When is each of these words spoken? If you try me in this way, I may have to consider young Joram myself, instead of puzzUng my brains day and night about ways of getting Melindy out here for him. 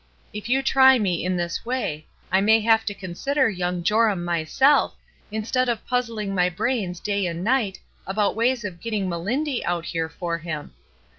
If 0.33 0.49
you 0.49 0.63
try 0.63 0.97
me 0.97 1.23
in 1.23 1.37
this 1.37 1.63
way, 1.63 2.07
I 2.31 2.41
may 2.41 2.59
have 2.61 2.85
to 2.87 2.93
consider 2.95 3.51
young 3.51 3.83
Joram 3.83 4.25
myself, 4.25 4.95
instead 5.31 5.69
of 5.69 5.85
puzzUng 5.87 6.29
my 6.33 6.49
brains 6.49 6.99
day 6.99 7.27
and 7.27 7.43
night 7.43 7.79
about 8.07 8.35
ways 8.35 8.63
of 8.65 8.81
getting 8.81 9.07
Melindy 9.07 9.63
out 9.63 9.85
here 9.85 10.09
for 10.09 10.39
him. 10.39 10.73